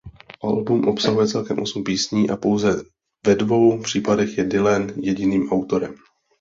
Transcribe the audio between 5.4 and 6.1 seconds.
autorem.